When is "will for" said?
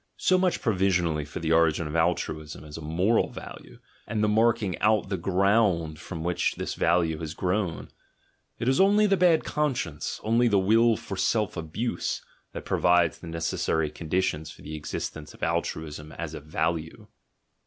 10.57-11.15